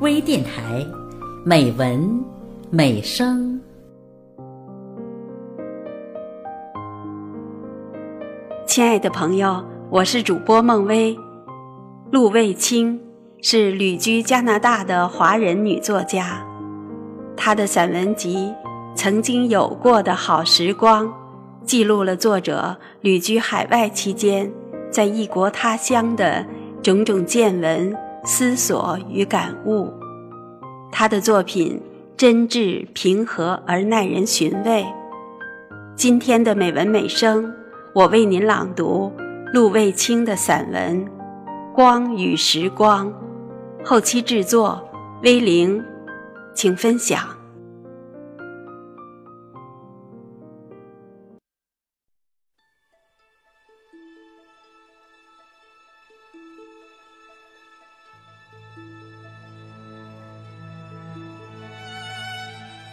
[0.00, 0.84] 微电台，
[1.44, 2.20] 美文
[2.68, 3.60] 美声。
[8.66, 11.16] 亲爱的朋友，我是主播孟薇。
[12.10, 13.00] 陆卫清
[13.40, 16.44] 是旅居加拿大的华人女作家，
[17.36, 18.52] 她的散文集
[18.96, 21.06] 《曾经有过的好时光》
[21.64, 24.50] 记录了作者旅居海外期间
[24.90, 26.44] 在异国他乡的
[26.82, 29.92] 种种见闻、思索与感悟。
[30.90, 31.80] 他的作品
[32.16, 34.84] 真挚平和而耐人寻味。
[35.96, 37.52] 今天的美文美声。
[37.94, 39.12] 我为您朗读
[39.52, 41.06] 陆卫青的散文
[41.72, 43.08] 《光与时光》，
[43.84, 44.82] 后期制作
[45.22, 45.80] 威灵，
[46.54, 47.20] 请分享。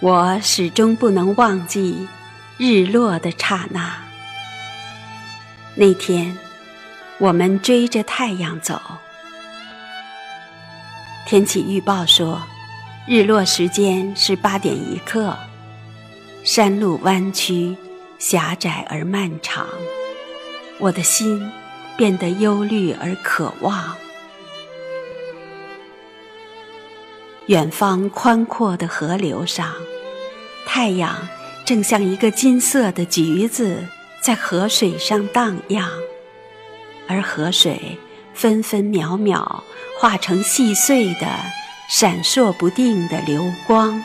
[0.01, 2.07] 我始终不能忘记
[2.57, 3.95] 日落的刹那。
[5.75, 6.35] 那天，
[7.19, 8.81] 我们追着太阳走。
[11.27, 12.41] 天气预报说，
[13.07, 15.37] 日落时间是八点一刻。
[16.43, 17.77] 山路弯曲、
[18.17, 19.67] 狭窄而漫长，
[20.79, 21.47] 我的心
[21.95, 23.95] 变得忧虑而渴望。
[27.47, 29.73] 远方宽阔的河流上，
[30.65, 31.15] 太阳
[31.65, 33.77] 正像一个金色的橘子。
[34.21, 35.89] 在河水上荡漾，
[37.07, 37.97] 而河水
[38.35, 39.63] 分分秒秒
[39.99, 41.27] 化成细碎的、
[41.89, 43.99] 闪烁不定的流光，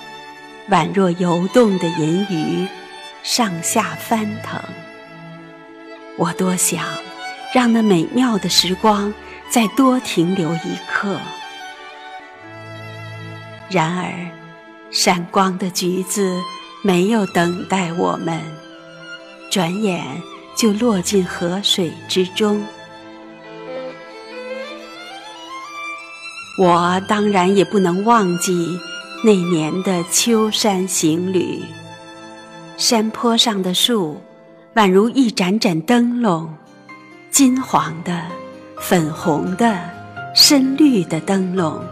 [0.71, 2.67] 宛若游动的银鱼，
[3.23, 4.59] 上下翻腾。
[6.17, 6.83] 我多想
[7.53, 9.13] 让那美妙的时光
[9.51, 11.21] 再多停留一刻，
[13.69, 14.13] 然而
[14.91, 16.41] 闪光的橘子
[16.83, 18.41] 没有等待我们。
[19.51, 20.05] 转眼
[20.55, 22.63] 就落进河水之中。
[26.59, 28.79] 我当然也不能忘记
[29.23, 31.63] 那年的秋山行旅。
[32.77, 34.21] 山坡上的树，
[34.75, 36.55] 宛如一盏盏灯笼，
[37.31, 38.23] 金黄的、
[38.81, 39.79] 粉红的、
[40.35, 41.83] 深绿的灯笼，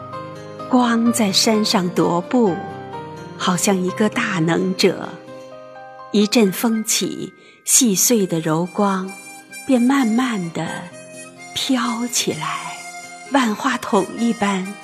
[0.74, 2.52] 光在山上踱步，
[3.38, 5.08] 好像一个大能者。
[6.10, 7.32] 一阵风起。
[7.64, 9.10] 细碎的柔光，
[9.68, 10.68] 便慢慢的
[11.54, 12.76] 飘起来，
[13.30, 14.74] 万花筒一般，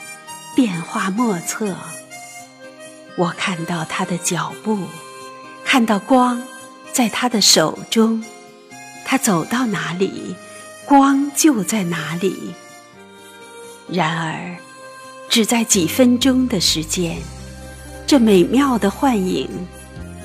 [0.54, 1.74] 变化莫测。
[3.16, 4.78] 我看到他的脚步，
[5.64, 6.40] 看到光
[6.92, 8.24] 在他的手中，
[9.04, 10.36] 他走到哪里，
[10.86, 12.54] 光就在哪里。
[13.88, 14.56] 然而，
[15.30, 17.16] 只在几分钟的时间，
[18.04, 19.48] 这美妙的幻影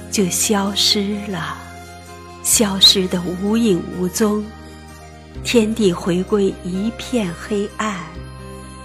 [0.09, 1.55] 就消失了。
[2.41, 4.43] 消失的无影无踪，
[5.43, 7.99] 天地回归一片黑暗，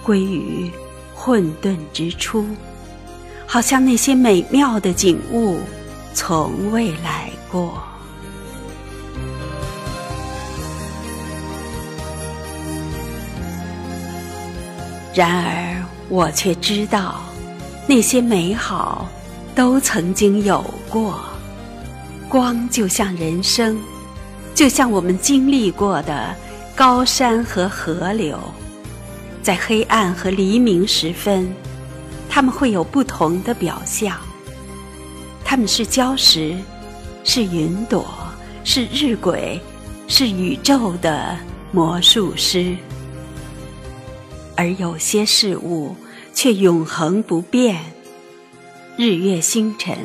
[0.03, 0.69] 归于
[1.15, 2.45] 混沌之初，
[3.47, 5.59] 好像那些美妙的景物
[6.13, 7.81] 从未来过。
[15.13, 15.80] 然而，
[16.11, 17.21] 我却知道，
[17.87, 19.07] 那些美好
[19.55, 21.17] 都曾经有过。
[22.27, 23.79] 光就像人生，
[24.53, 26.35] 就像我们经历过的
[26.75, 28.37] 高山和河流，
[29.41, 31.49] 在黑暗和黎明时分，
[32.27, 34.17] 它们会有不同的表象。
[35.45, 36.57] 它们是礁石，
[37.23, 38.05] 是云朵，
[38.65, 39.57] 是日晷，
[40.09, 41.37] 是宇宙的
[41.71, 42.75] 魔术师。
[44.57, 45.95] 而有些事物
[46.43, 47.79] 却永恒不变，
[48.97, 49.95] 日月星辰。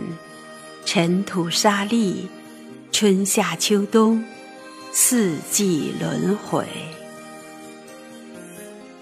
[0.84, 2.26] 尘土沙砾，
[2.92, 4.22] 春夏秋冬，
[4.92, 6.66] 四季轮回。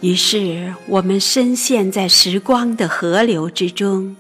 [0.01, 4.15] 于是，我们深陷在时光的河流之中，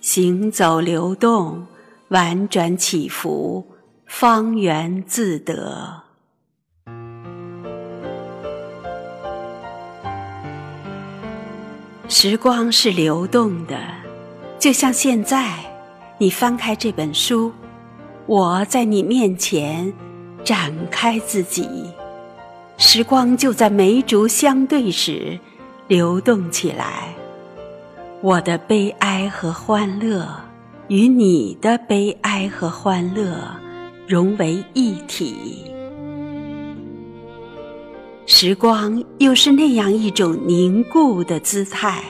[0.00, 1.64] 行走流动，
[2.08, 3.64] 婉转起伏，
[4.06, 6.02] 方圆自得。
[12.12, 13.78] 时光是流动的，
[14.58, 15.54] 就像现在。
[16.18, 17.52] 你翻开这本书，
[18.26, 19.90] 我在你面前
[20.44, 21.66] 展开自己，
[22.76, 25.38] 时光就在眉竹相对时
[25.86, 27.14] 流动起来。
[28.20, 30.28] 我的悲哀和欢乐
[30.88, 33.38] 与你的悲哀和欢乐
[34.08, 35.69] 融为一体。
[38.32, 42.00] 时光又是那样一种凝固的姿态，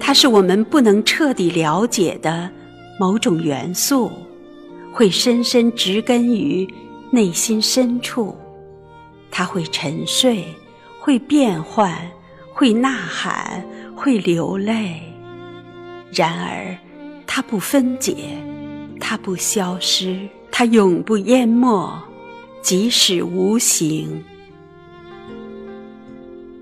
[0.00, 2.50] 它是我们不能彻底了解的
[2.98, 4.10] 某种元素，
[4.92, 6.68] 会深深植根于
[7.12, 8.36] 内心深处。
[9.30, 10.44] 它会沉睡，
[10.98, 11.96] 会变换，
[12.52, 13.64] 会呐喊，
[13.94, 15.00] 会流泪。
[16.12, 16.76] 然而，
[17.28, 18.36] 它不分解，
[18.98, 21.96] 它不消失，它永不淹没，
[22.60, 24.24] 即使无形。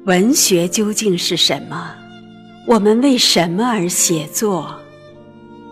[0.04, 1.94] 文学究竟是什么？
[2.66, 4.78] 我们为什么而写作？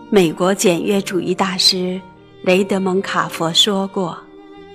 [0.09, 2.01] 美国简约主义大师
[2.41, 4.17] 雷德蒙·卡佛说过：“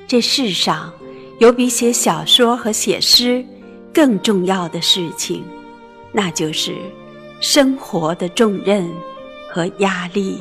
[0.07, 0.93] 这世上
[1.41, 3.45] 有比写小说和写诗
[3.93, 5.43] 更重要的事情，
[6.13, 6.77] 那就是
[7.41, 8.89] 生活的重任
[9.51, 10.39] 和压力。”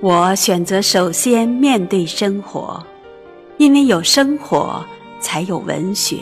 [0.00, 2.80] 我选择首先面对生活，
[3.58, 4.84] 因为有生活
[5.20, 6.18] 才有文学。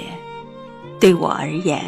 [1.01, 1.83] 对我而言。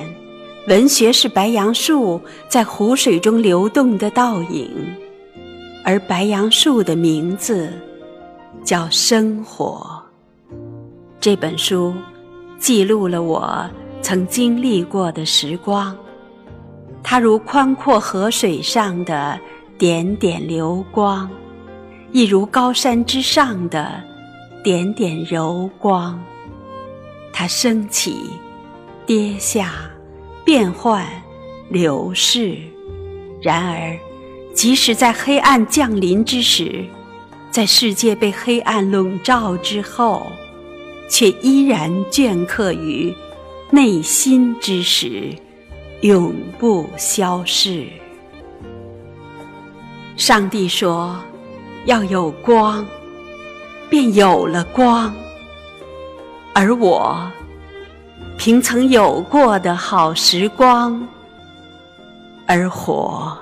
[0.68, 4.70] 文学是白杨树在湖水中流动的倒影，
[5.84, 7.72] 而白杨树的名字
[8.64, 10.00] 叫生活。
[11.20, 11.92] 这本书
[12.58, 13.68] 记录了我
[14.00, 15.96] 曾经历过的时光，
[17.02, 19.36] 它如宽阔河水上的
[19.76, 21.28] 点点流光，
[22.12, 24.00] 亦如高山之上的
[24.62, 26.20] 点点柔光。
[27.32, 28.16] 它升起，
[29.06, 29.72] 跌下。
[30.44, 31.06] 变幻，
[31.68, 32.58] 流逝。
[33.40, 33.96] 然而，
[34.52, 36.84] 即使在黑暗降临之时，
[37.48, 40.26] 在世界被黑暗笼罩之后，
[41.08, 43.14] 却依然镌刻于
[43.70, 45.32] 内心之时，
[46.00, 47.86] 永不消逝。
[50.16, 51.16] 上帝说
[51.86, 52.84] ：“要有光，
[53.88, 55.14] 便有了光。”
[56.52, 57.30] 而我。
[58.36, 61.06] 凭曾有过的好时光
[62.46, 63.36] 而活。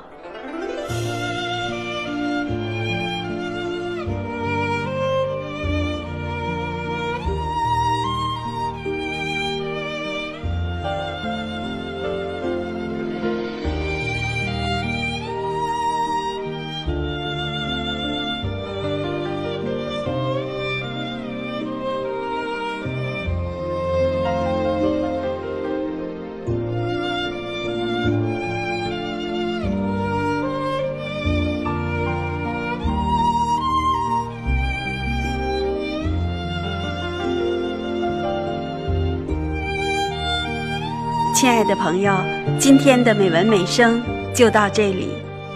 [41.32, 42.12] 亲爱的朋友，
[42.59, 44.03] 今天的美文美声
[44.35, 45.09] 就到这里。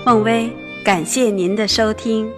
[0.07, 0.51] 孟薇，
[0.85, 2.31] 感谢您的收听。